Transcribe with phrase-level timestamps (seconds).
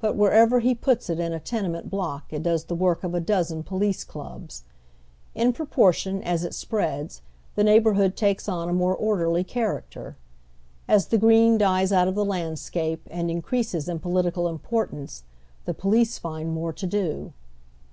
[0.00, 3.20] But wherever he puts it in a tenement block it does the work of a
[3.20, 4.64] dozen police clubs.
[5.32, 7.22] In proportion as it spi eads
[7.54, 10.16] the neighborhood takes on a more orderly character.
[10.88, 15.22] As the green dies out of the landscape and increases in political importance,
[15.66, 17.32] the police find more to do.